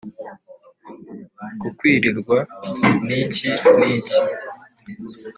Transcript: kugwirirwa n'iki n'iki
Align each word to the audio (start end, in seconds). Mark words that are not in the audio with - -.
kugwirirwa 1.59 2.37
n'iki 3.05 3.49
n'iki 3.75 4.21